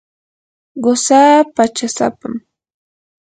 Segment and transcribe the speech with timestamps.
[0.83, 2.33] qusaa pachasapam.